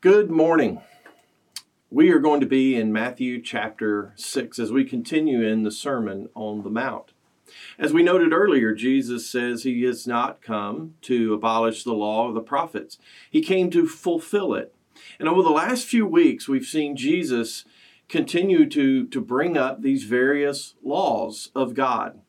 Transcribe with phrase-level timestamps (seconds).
[0.00, 0.80] Good morning.
[1.90, 6.28] We are going to be in Matthew chapter 6 as we continue in the Sermon
[6.36, 7.10] on the Mount.
[7.80, 12.34] As we noted earlier, Jesus says he has not come to abolish the law of
[12.34, 12.98] the prophets,
[13.28, 14.72] he came to fulfill it.
[15.18, 17.64] And over the last few weeks, we've seen Jesus
[18.08, 22.20] continue to, to bring up these various laws of God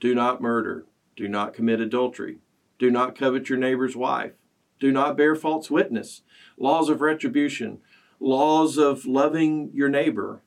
[0.00, 2.38] do not murder, do not commit adultery,
[2.78, 4.32] do not covet your neighbor's wife,
[4.80, 6.22] do not bear false witness,
[6.58, 7.78] laws of retribution,
[8.20, 10.42] laws of loving your neighbor.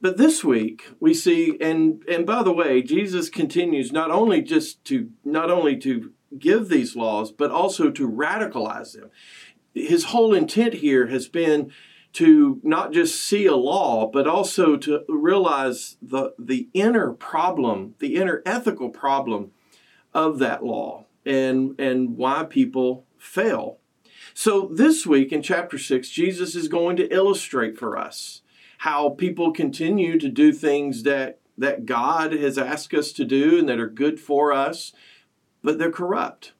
[0.00, 4.84] But this week we see, and and by the way, Jesus continues not only just
[4.86, 9.10] to not only to give these laws, but also to radicalize them.
[9.74, 11.72] His whole intent here has been
[12.14, 18.16] to not just see a law, but also to realize the, the inner problem, the
[18.16, 19.50] inner ethical problem
[20.12, 23.78] of that law and, and why people fail.
[24.34, 28.42] So this week in chapter 6, Jesus is going to illustrate for us
[28.78, 33.68] how people continue to do things that, that God has asked us to do and
[33.68, 34.92] that are good for us,
[35.62, 36.52] but they're corrupt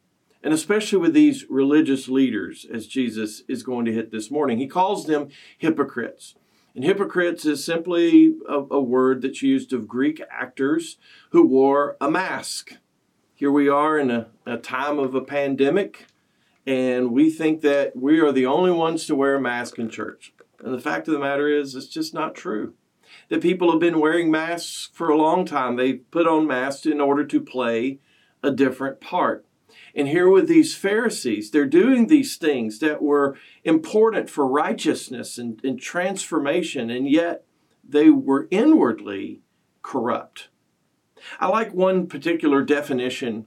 [0.43, 4.59] and especially with these religious leaders, as Jesus is going to hit this morning.
[4.59, 6.35] He calls them hypocrites.
[6.75, 10.97] And hypocrites is simply a, a, word that's used of Greek actors
[11.31, 12.73] who wore a mask.
[13.35, 16.07] Here we are in a, a time of a pandemic,
[16.67, 20.33] and we think that we are the only ones to wear a mask in church.
[20.61, 22.75] And the fact of the matter is, it's just not true.
[23.29, 25.77] That people have been wearing masks for a long time.
[25.77, 27.99] They put on masks in order to play
[28.43, 29.45] a different part.
[29.95, 35.63] And here with these Pharisees, they're doing these things that were important for righteousness and,
[35.65, 37.45] and transformation, and yet
[37.87, 39.43] they were inwardly
[39.83, 40.49] corrupt.
[41.41, 43.47] I like one particular definition.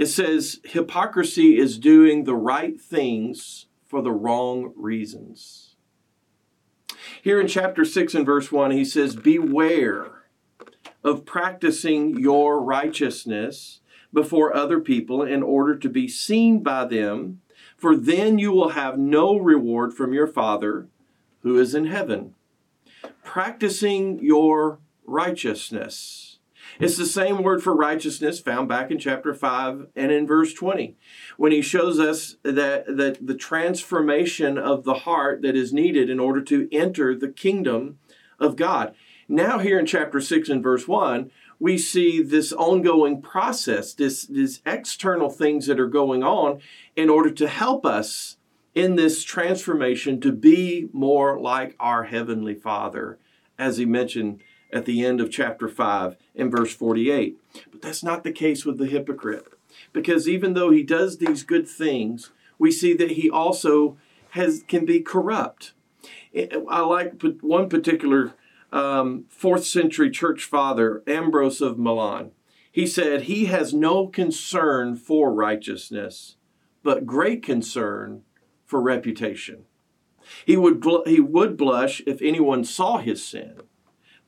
[0.00, 5.76] It says hypocrisy is doing the right things for the wrong reasons.
[7.20, 10.22] Here in chapter 6 and verse 1, he says, Beware
[11.04, 17.42] of practicing your righteousness before other people in order to be seen by them,
[17.76, 20.88] for then you will have no reward from your Father
[21.42, 22.34] who is in heaven.
[23.22, 26.29] Practicing your righteousness.
[26.80, 30.96] It's the same word for righteousness found back in chapter 5 and in verse 20,
[31.36, 36.18] when he shows us that, that the transformation of the heart that is needed in
[36.18, 37.98] order to enter the kingdom
[38.38, 38.94] of God.
[39.28, 44.62] Now, here in chapter 6 and verse 1, we see this ongoing process, this, these
[44.64, 46.60] external things that are going on
[46.96, 48.38] in order to help us
[48.74, 53.18] in this transformation to be more like our Heavenly Father,
[53.58, 54.42] as he mentioned
[54.72, 57.38] at the end of chapter 5 and verse 48.
[57.70, 59.46] But that's not the case with the hypocrite,
[59.92, 63.96] because even though he does these good things, we see that he also
[64.30, 65.72] has can be corrupt.
[66.34, 68.34] I like one particular
[68.72, 72.32] um, fourth century church father, Ambrose of Milan.
[72.70, 76.36] He said, He has no concern for righteousness,
[76.82, 78.22] but great concern
[78.64, 79.64] for reputation.
[80.46, 83.62] He would, bl- he would blush if anyone saw his sin,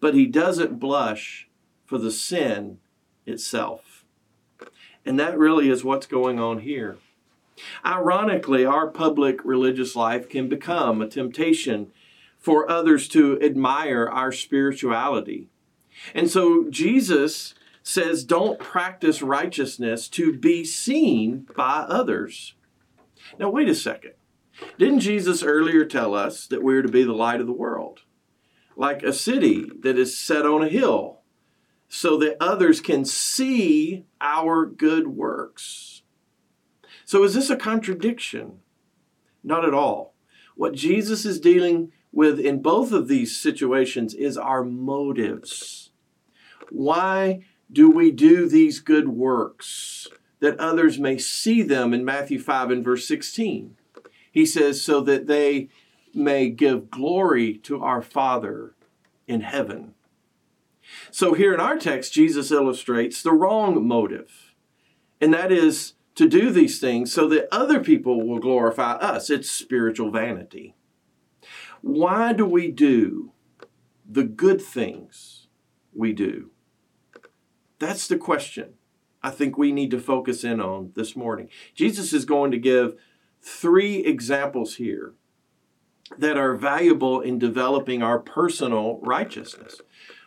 [0.03, 1.49] but he doesn't blush
[1.87, 2.79] for the sin
[3.25, 4.05] itself.
[5.07, 6.99] And that really is what's going on here.
[7.87, 11.93] Ironically, our public religious life can become a temptation
[12.37, 15.47] for others to admire our spirituality.
[16.13, 22.55] And so Jesus says, don't practice righteousness to be seen by others.
[23.39, 24.15] Now, wait a second.
[24.81, 28.01] Didn't Jesus earlier tell us that we're to be the light of the world?
[28.77, 31.21] Like a city that is set on a hill,
[31.89, 36.03] so that others can see our good works.
[37.05, 38.61] So, is this a contradiction?
[39.45, 40.15] Not at all.
[40.57, 45.91] What Jesus is dealing with in both of these situations is our motives.
[46.71, 50.09] Why do we do these good works?
[50.41, 53.77] That others may see them in Matthew 5 and verse 16.
[54.31, 55.69] He says, so that they
[56.15, 58.75] may give glory to our Father
[59.27, 59.95] in heaven.
[61.11, 64.55] So, here in our text, Jesus illustrates the wrong motive,
[65.21, 69.31] and that is to do these things so that other people will glorify us.
[69.31, 70.75] It's spiritual vanity.
[71.81, 73.33] Why do we do
[74.09, 75.49] the good things
[75.95, 76.51] we do?
[77.79, 78.75] That's the question
[79.23, 81.49] I think we need to focus in on this morning.
[81.75, 82.97] Jesus is going to give
[83.41, 85.15] three examples here
[86.19, 89.81] that are valuable in developing our personal righteousness.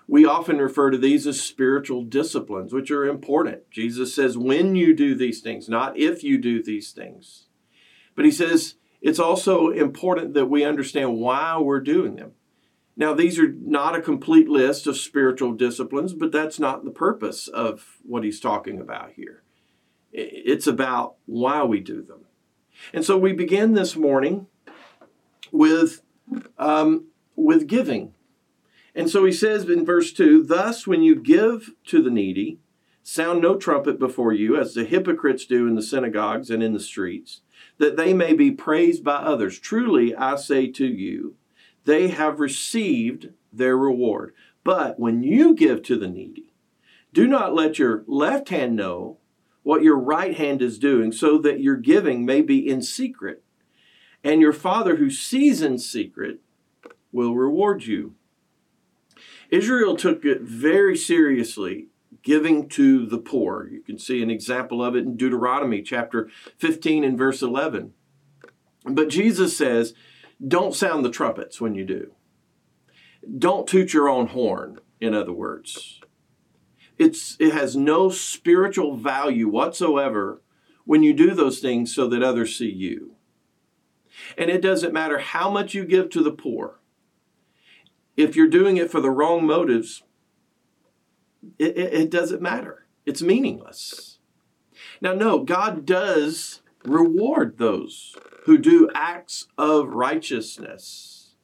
[0.08, 3.70] We often refer to these as spiritual disciplines, which are important.
[3.72, 7.48] Jesus says, when you do these things, not if you do these things.
[8.16, 12.34] But he says, it's also important that we understand why we're doing them.
[12.98, 17.48] Now, these are not a complete list of spiritual disciplines, but that's not the purpose
[17.48, 19.44] of what he's talking about here.
[20.14, 22.22] It's about why we do them.
[22.94, 24.48] And so we begin this morning
[25.52, 26.02] with,
[26.58, 28.14] um, with giving.
[28.96, 32.60] And so he says in verse 2 Thus, when you give to the needy,
[33.04, 36.80] sound no trumpet before you, as the hypocrites do in the synagogues and in the
[36.80, 37.42] streets,
[37.78, 39.60] that they may be praised by others.
[39.60, 41.36] Truly, I say to you,
[41.84, 44.34] they have received their reward.
[44.64, 46.54] But when you give to the needy,
[47.14, 49.20] do not let your left hand know
[49.64, 53.44] what your right hand is doing, so that your giving may be in secret.
[54.26, 56.40] And your Father who sees in secret
[57.12, 58.16] will reward you.
[59.52, 61.90] Israel took it very seriously,
[62.24, 63.70] giving to the poor.
[63.70, 66.28] You can see an example of it in Deuteronomy chapter
[66.58, 67.94] 15 and verse 11.
[68.84, 69.94] But Jesus says,
[70.46, 72.12] don't sound the trumpets when you do.
[73.38, 76.02] Don't toot your own horn, in other words.
[76.98, 80.42] It's, it has no spiritual value whatsoever
[80.84, 83.15] when you do those things so that others see you.
[84.38, 86.80] And it doesn't matter how much you give to the poor.
[88.18, 90.04] If you're doing it for the wrong motives,
[91.60, 92.86] it, it, it doesn't matter.
[93.06, 94.20] It's meaningless.
[95.02, 98.16] Now, no, God does reward those
[98.46, 101.36] who do acts of righteousness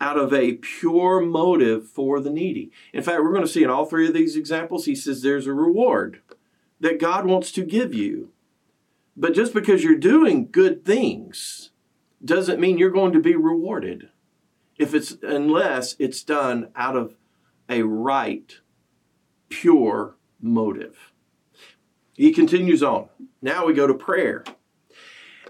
[0.00, 2.72] out of a pure motive for the needy.
[2.92, 5.46] In fact, we're going to see in all three of these examples, he says there's
[5.46, 6.20] a reward
[6.80, 8.32] that God wants to give you.
[9.16, 11.61] But just because you're doing good things
[12.24, 14.10] doesn't mean you're going to be rewarded
[14.76, 17.14] if it's unless it's done out of
[17.68, 18.58] a right
[19.48, 21.12] pure motive.
[22.14, 23.08] He continues on.
[23.40, 24.44] Now we go to prayer.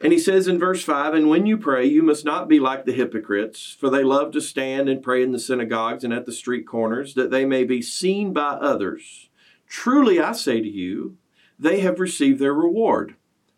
[0.03, 2.85] And he says in verse 5 And when you pray, you must not be like
[2.85, 6.33] the hypocrites, for they love to stand and pray in the synagogues and at the
[6.33, 9.29] street corners, that they may be seen by others.
[9.69, 11.17] Truly I say to you,
[11.59, 13.15] they have received their reward.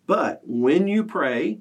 [0.07, 1.61] But when you pray,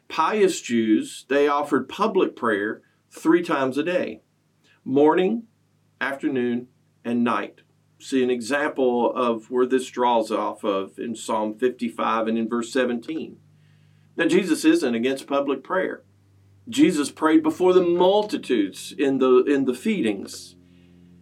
[0.11, 4.21] pious Jews, they offered public prayer three times a day
[4.83, 5.43] morning,
[5.99, 6.67] afternoon,
[7.03, 7.61] and night
[8.01, 12.71] see an example of where this draws off of in Psalm 55 and in verse
[12.71, 13.37] 17.
[14.17, 16.03] Now, Jesus isn't against public prayer.
[16.67, 20.55] Jesus prayed before the multitudes in the, in the feedings.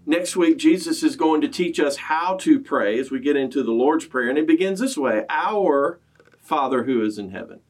[0.06, 3.62] Next week, Jesus is going to teach us how to pray as we get into
[3.64, 4.30] the Lord's Prayer.
[4.30, 6.00] And it begins this way Our
[6.42, 7.62] Father who is in heaven.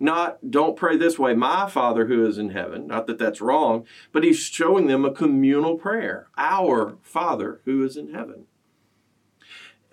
[0.00, 2.86] Not, don't pray this way, my Father who is in heaven.
[2.86, 6.28] Not that that's wrong, but he's showing them a communal prayer.
[6.36, 8.46] Our Father who is in heaven.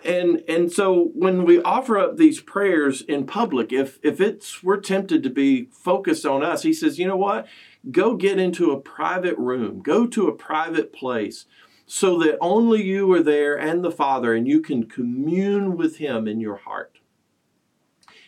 [0.04, 4.80] And and so when we offer up these prayers in public, if if it's we're
[4.80, 7.46] tempted to be focused on us, he says, you know what?
[7.90, 11.46] Go get into a private room, go to a private place
[11.86, 16.26] so that only you are there and the Father, and you can commune with Him
[16.26, 16.98] in your heart.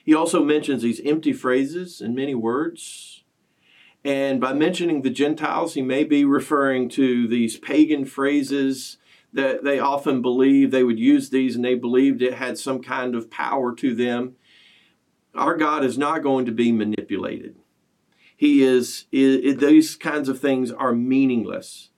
[0.04, 3.24] He also mentions these empty phrases and many words.
[4.04, 8.98] And by mentioning the Gentiles, he may be referring to these pagan phrases
[9.32, 13.14] that they often believed they would use these and they believed it had some kind
[13.14, 14.36] of power to them.
[15.34, 17.56] Our God is not going to be manipulated.
[18.36, 21.90] He is, is these kinds of things are meaningless.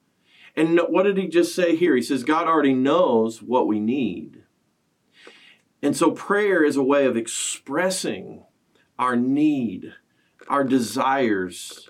[0.55, 1.97] And what did he just say here?
[1.97, 4.45] He says, God already knows what we need.
[5.83, 8.45] And so prayer is a way of expressing
[8.99, 9.93] our need,
[10.49, 11.89] our desires,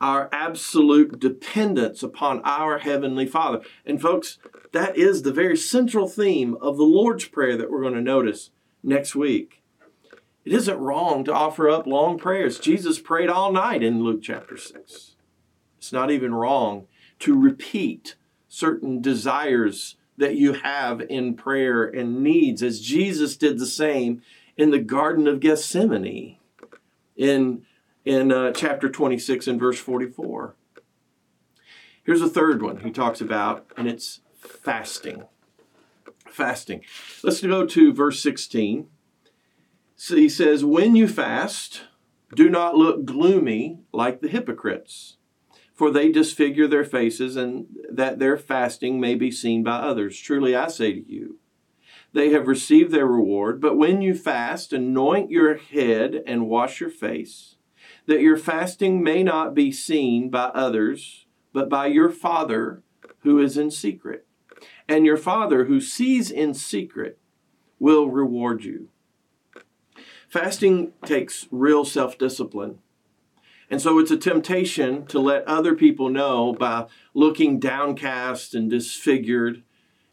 [0.00, 3.62] our absolute dependence upon our Heavenly Father.
[3.84, 4.38] And, folks,
[4.72, 8.50] that is the very central theme of the Lord's Prayer that we're going to notice
[8.82, 9.62] next week.
[10.44, 12.60] It isn't wrong to offer up long prayers.
[12.60, 15.16] Jesus prayed all night in Luke chapter 6.
[15.78, 16.86] It's not even wrong
[17.20, 18.14] to repeat
[18.48, 24.22] certain desires that you have in prayer and needs, as Jesus did the same
[24.56, 26.38] in the Garden of Gethsemane
[27.16, 27.62] in
[28.04, 30.54] in uh, chapter 26 and verse 44.
[32.04, 35.24] Here's a third one he talks about, and it's fasting.
[36.30, 36.82] Fasting.
[37.24, 38.86] Let's go to verse 16.
[39.96, 41.82] So he says, When you fast,
[42.34, 45.15] Do not look gloomy like the hypocrites,
[45.76, 50.18] for they disfigure their faces, and that their fasting may be seen by others.
[50.18, 51.38] Truly I say to you,
[52.14, 53.60] they have received their reward.
[53.60, 57.56] But when you fast, anoint your head and wash your face,
[58.06, 62.82] that your fasting may not be seen by others, but by your Father
[63.20, 64.26] who is in secret.
[64.88, 67.18] And your Father who sees in secret
[67.78, 68.88] will reward you.
[70.28, 72.78] Fasting takes real self discipline.
[73.68, 79.62] And so it's a temptation to let other people know by looking downcast and disfigured.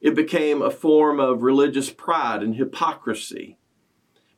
[0.01, 3.57] It became a form of religious pride and hypocrisy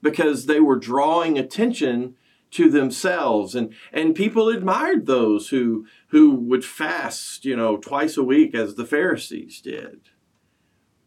[0.01, 2.15] because they were drawing attention
[2.51, 3.55] to themselves.
[3.55, 8.75] And and people admired those who who would fast you know twice a week as
[8.75, 10.01] the pharisees did.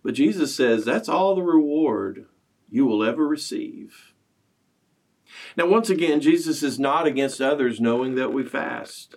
[0.03, 2.27] But jesus says that's all the reward
[2.71, 4.08] you will ever receive
[5.57, 9.17] now, once again, Jesus is not against others knowing that we fast.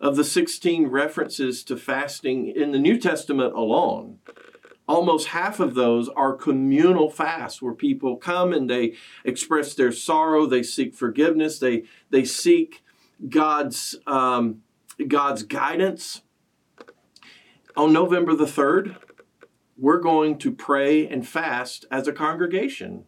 [0.00, 4.18] Of the 16 references to fasting in the New Testament alone,
[4.88, 8.94] almost half of those are communal fasts where people come and they
[9.24, 12.82] express their sorrow, they seek forgiveness, they, they seek
[13.28, 14.62] God's, um,
[15.06, 16.22] God's guidance.
[17.76, 18.96] On November the 3rd,
[19.78, 23.04] we're going to pray and fast as a congregation.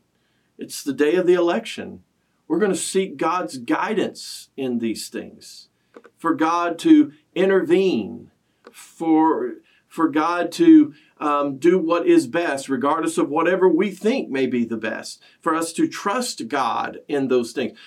[0.57, 2.04] It's the day of the election.
[2.47, 5.69] We're going to seek God's guidance in these things,
[6.17, 8.31] for God to intervene,
[8.71, 9.55] for,
[9.89, 14.65] for God to um, do what is best, regardless of whatever we think may be
[14.65, 17.79] the best, for us to trust God in those things.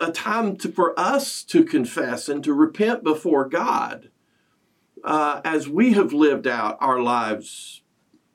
[0.00, 4.10] A time to, for us to confess and to repent before God
[5.02, 7.82] uh, as we have lived out our lives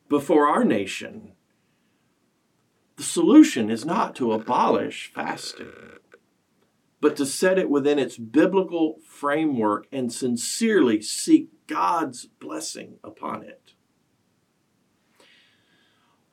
[0.08, 1.34] before our nation.
[3.00, 5.72] The solution is not to abolish fasting,
[7.00, 13.72] but to set it within its biblical framework and sincerely seek God's blessing upon it.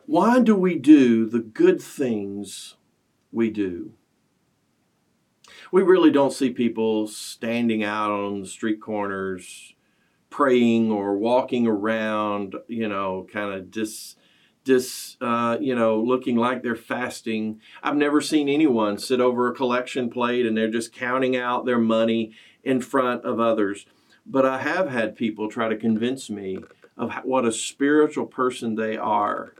[0.06, 2.74] Why do we do the good things
[3.30, 3.92] we do?
[5.70, 9.72] We really don't see people standing out on the street corners
[10.30, 14.16] praying or walking around, you know, kind of dis
[14.66, 17.60] just uh, you know looking like they're fasting.
[17.82, 21.78] I've never seen anyone sit over a collection plate and they're just counting out their
[21.78, 22.32] money
[22.64, 23.86] in front of others.
[24.28, 26.58] But i have had people try to convince me
[26.98, 29.54] of what a spiritual person they are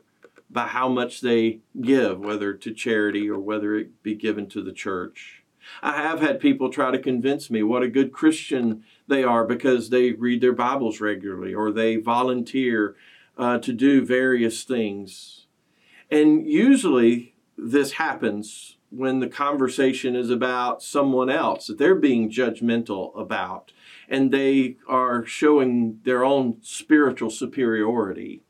[0.51, 4.73] by how much they give whether to charity or whether it be given to the
[4.73, 5.45] church.
[5.83, 9.91] I have had people try to convince me what a good christian they are because
[9.91, 12.97] they read their bibles regularly or they volunteer
[13.37, 15.47] uh, to do various things.
[16.11, 23.19] And usually this happens when the conversation is about someone else that they're being judgmental
[23.19, 23.73] about
[24.09, 28.43] and they are showing their own spiritual superiority.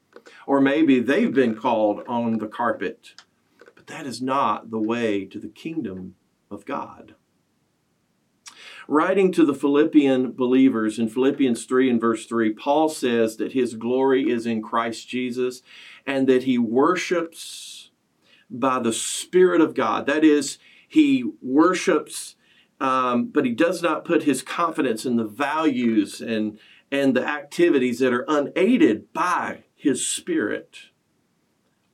[0.47, 3.14] Or maybe they've been called on the carpet.
[3.75, 6.16] But that is not the way to the kingdom
[6.50, 7.14] of God.
[8.88, 13.75] Writing to the Philippian believers in Philippians 3 and verse 3, Paul says that his
[13.75, 15.62] glory is in Christ Jesus
[16.07, 17.90] and that he worships
[18.49, 20.07] by the Spirit of God.
[20.07, 22.37] That is, he worships,
[22.81, 26.57] um, but he does not put his confidence in the values and,
[26.93, 30.76] and the activities that are unaided by his Spirit.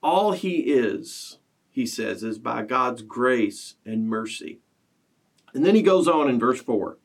[0.02, 1.38] All he is,
[1.70, 4.61] he says, is by God's grace and mercy.
[5.54, 6.99] And then he goes on in verse 4.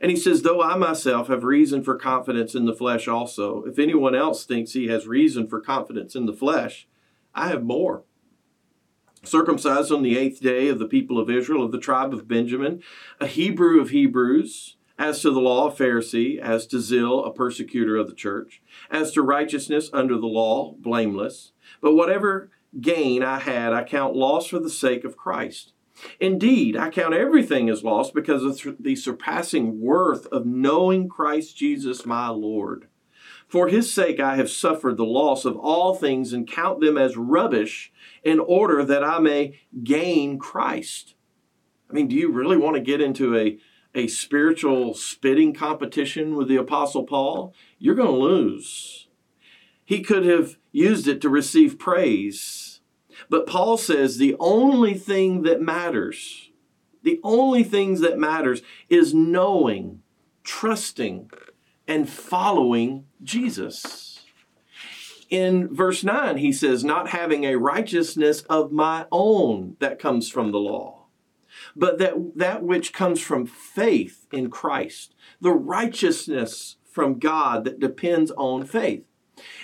[0.00, 3.78] And he says, Though I myself have reason for confidence in the flesh also, if
[3.78, 6.88] anyone else thinks he has reason for confidence in the flesh,
[7.34, 8.04] I have more.
[9.22, 12.82] Circumcised on the eighth day of the people of Israel, of the tribe of Benjamin,
[13.20, 17.96] a Hebrew of Hebrews, as to the law, a Pharisee, as to zeal, a persecutor
[17.96, 21.52] of the church, as to righteousness under the law, blameless.
[21.82, 22.50] But whatever
[22.80, 25.74] gain I had, I count loss for the sake of Christ.
[26.18, 32.06] Indeed, I count everything as lost because of the surpassing worth of knowing Christ Jesus
[32.06, 32.88] my Lord.
[33.48, 37.16] For his sake I have suffered the loss of all things and count them as
[37.16, 37.92] rubbish
[38.22, 41.14] in order that I may gain Christ.
[41.90, 43.58] I mean, do you really want to get into a,
[43.92, 47.52] a spiritual spitting competition with the Apostle Paul?
[47.78, 49.08] You're going to lose.
[49.84, 52.69] He could have used it to receive praise
[53.28, 56.50] but Paul says the only thing that matters,
[57.02, 60.02] the only things that matters is knowing,
[60.44, 61.30] trusting,
[61.86, 64.20] and following Jesus.
[65.28, 70.50] In verse 9, he says, not having a righteousness of my own that comes from
[70.50, 71.06] the law,
[71.76, 78.32] but that, that which comes from faith in Christ, the righteousness from God that depends
[78.32, 79.04] on faith.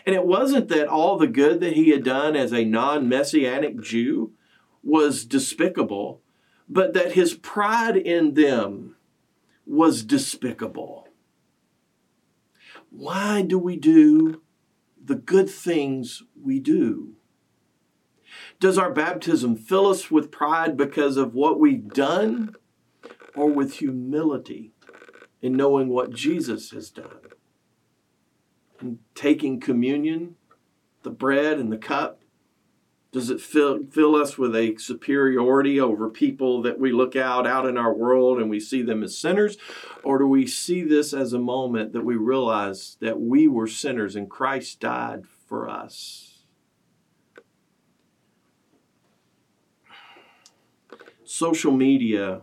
[0.05, 3.81] And it wasn't that all the good that he had done as a non messianic
[3.81, 4.33] Jew
[4.83, 6.23] was despicable,
[6.69, 8.97] but that his pride in them
[9.67, 11.09] was despicable.
[12.91, 14.43] Why do we do
[15.05, 17.17] the good things we do?
[18.59, 22.55] Does our baptism fill us with pride because of what we've done
[23.35, 24.73] or with humility
[25.43, 27.21] in knowing what Jesus has done?
[28.81, 30.37] And taking communion,
[31.03, 32.21] the bread and the cup,
[33.13, 37.67] does it fill, fill us with a superiority over people that we look out out
[37.67, 39.57] in our world and we see them as sinners?
[40.05, 44.17] Or do we see this as a moment that we realize that we were sinners
[44.17, 46.45] and Christ died for us?
[51.25, 52.43] Social media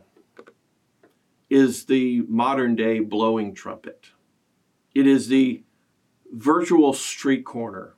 [1.49, 4.07] is the modern day blowing trumpet.
[4.95, 5.61] It is the
[6.33, 7.95] virtual street corner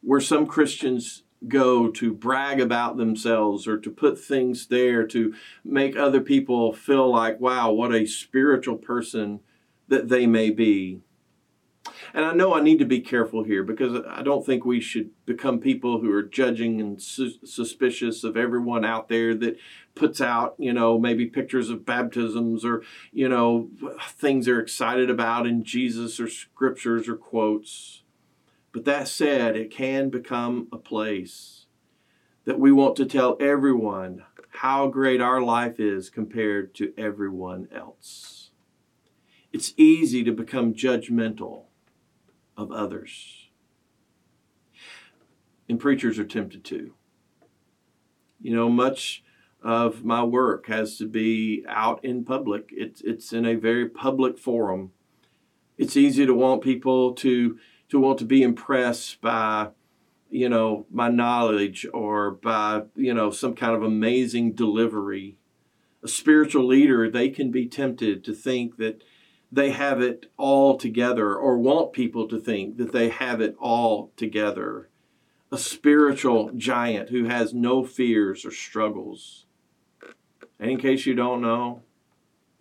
[0.00, 5.96] where some Christians go to brag about themselves or to put things there to make
[5.96, 9.40] other people feel like, wow, what a spiritual person
[9.88, 11.00] that they may be.
[12.14, 15.10] And I know I need to be careful here because I don't think we should
[15.24, 19.56] become people who are judging and su- suspicious of everyone out there that
[19.94, 23.70] puts out, you know, maybe pictures of baptisms or, you know,
[24.02, 28.02] things they're excited about in Jesus or scriptures or quotes.
[28.72, 31.66] But that said, it can become a place
[32.44, 34.24] that we want to tell everyone
[34.56, 38.50] how great our life is compared to everyone else.
[39.52, 41.66] It's easy to become judgmental
[42.56, 43.48] of others.
[45.68, 46.94] And preachers are tempted to.
[48.40, 49.22] You know, much
[49.62, 52.70] of my work has to be out in public.
[52.72, 54.92] It's it's in a very public forum.
[55.78, 59.68] It's easy to want people to to want to be impressed by
[60.32, 65.36] you know my knowledge or by you know some kind of amazing delivery
[66.02, 69.02] a spiritual leader they can be tempted to think that
[69.52, 74.10] they have it all together or want people to think that they have it all
[74.16, 74.88] together
[75.52, 79.44] a spiritual giant who has no fears or struggles
[80.58, 81.82] and in case you don't know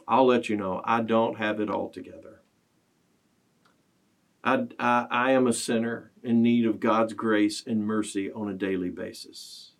[0.07, 2.41] i'll let you know i don't have it all together
[4.43, 8.55] I, I, I am a sinner in need of God's grace and mercy on a
[8.55, 9.73] daily basis.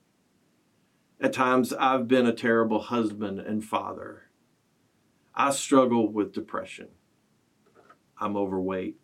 [1.19, 4.30] At times, I've been a terrible husband and father.
[5.34, 6.89] I struggle with depression.
[8.22, 8.98] I'm overweight.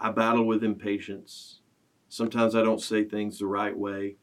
[0.00, 1.60] I battle with impatience.
[2.08, 4.16] Sometimes I don't say things the right way.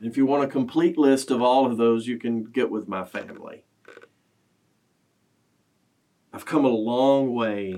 [0.00, 2.88] And if you want a complete list of all of those, you can get with
[2.88, 3.64] my family.
[6.32, 7.76] I've come a long way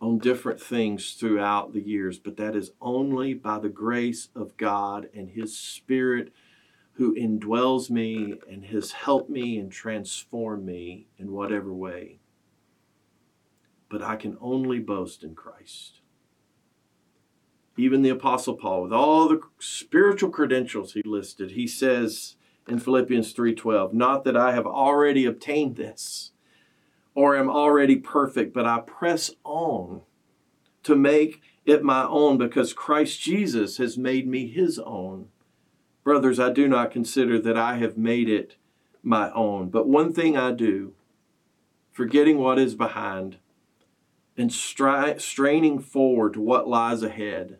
[0.00, 5.08] on different things throughout the years, but that is only by the grace of God
[5.14, 6.32] and His Spirit
[6.92, 12.20] who indwells me and has helped me and transformed me in whatever way.
[13.88, 16.00] But I can only boast in Christ.
[17.76, 22.36] Even the Apostle Paul, with all the spiritual credentials he listed, he says
[22.68, 26.32] in Philippians 3:12, "Not that I have already obtained this."
[27.14, 30.02] or am already perfect, but I press on
[30.82, 35.28] to make it my own because Christ Jesus has made me his own.
[36.02, 38.56] Brothers, I do not consider that I have made it
[39.02, 40.94] my own, but one thing I do,
[41.92, 43.38] forgetting what is behind
[44.36, 47.58] and stri- straining forward to what lies ahead.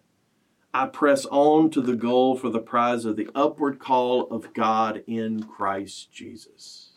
[0.72, 5.04] I press on to the goal for the prize of the upward call of God
[5.06, 6.90] in Christ Jesus.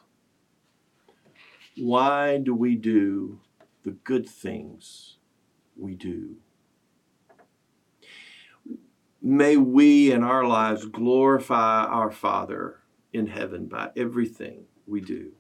[1.78, 3.42] Why do we do
[3.84, 5.18] the good things
[5.78, 6.38] we do?
[9.22, 12.80] May we in our lives glorify our Father
[13.14, 15.34] in heaven by everything we do.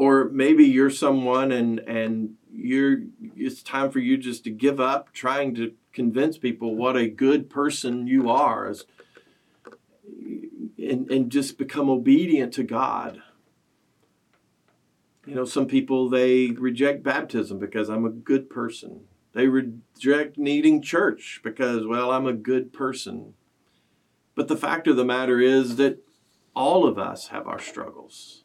[0.00, 3.02] Or maybe you're someone and, and you're
[3.36, 7.50] it's time for you just to give up trying to convince people what a good
[7.50, 8.74] person you are
[10.78, 13.22] and, and just become obedient to God
[15.26, 19.02] you know, some people they reject baptism because I'm a good person.
[19.32, 23.34] They reject needing church because, well, I'm a good person.
[24.34, 26.02] But the fact of the matter is that
[26.56, 28.42] all of us have our struggles.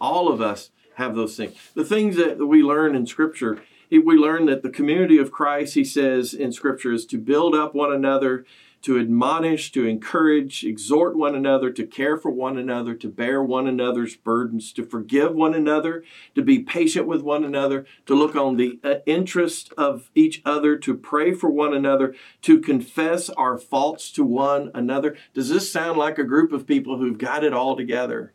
[0.00, 1.54] All of us have those things.
[1.74, 5.84] The things that we learn in Scripture, we learn that the community of Christ, he
[5.84, 8.44] says in Scripture, is to build up one another,
[8.82, 13.66] to admonish, to encourage, exhort one another, to care for one another, to bear one
[13.66, 18.56] another's burdens, to forgive one another, to be patient with one another, to look on
[18.56, 24.10] the uh, interest of each other, to pray for one another, to confess our faults
[24.12, 25.16] to one another.
[25.32, 28.32] Does this sound like a group of people who've got it all together?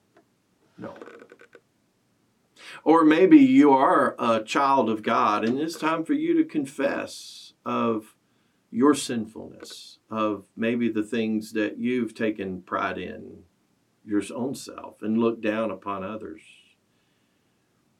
[0.78, 0.94] No.
[2.84, 7.54] Or maybe you are a child of God and it's time for you to confess
[7.66, 8.16] of
[8.72, 13.44] your sinfulness, of maybe the things that you've taken pride in
[14.06, 16.42] your own self and look down upon others.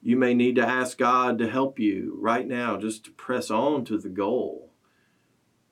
[0.02, 3.84] You may need to ask God to help you right now just to press on
[3.86, 4.72] to the goal.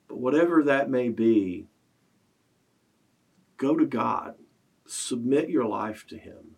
[0.07, 1.67] But whatever that may be,
[3.57, 4.35] go to God,
[4.87, 6.55] submit your life to Him.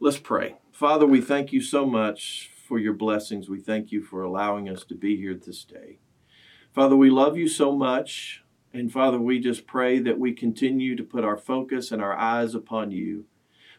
[0.00, 0.56] Let's pray.
[0.78, 3.48] Father, we thank you so much for your blessings.
[3.48, 5.98] We thank you for allowing us to be here this day.
[6.72, 8.44] Father, we love you so much.
[8.72, 12.54] And Father, we just pray that we continue to put our focus and our eyes
[12.54, 13.24] upon you.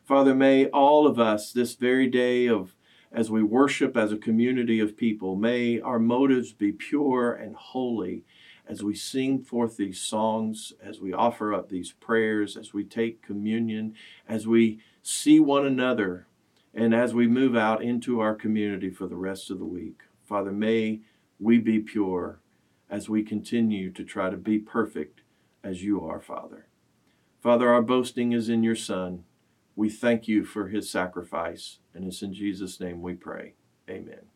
[0.03, 2.75] Father, may all of us this very day of
[3.13, 8.25] as we worship as a community of people, may our motives be pure and holy
[8.67, 13.21] as we sing forth these songs, as we offer up these prayers, as we take
[13.21, 13.95] communion,
[14.27, 16.27] as we see one another,
[16.73, 20.01] and as we move out into our community for the rest of the week.
[20.25, 21.01] Father, may
[21.39, 22.39] we be pure
[22.89, 25.21] as we continue to try to be perfect
[25.63, 26.67] as you are, Father.
[27.41, 29.23] Father, our boasting is in your Son.
[29.75, 33.53] We thank you for his sacrifice, and it's in Jesus' name we pray.
[33.89, 34.28] Amen.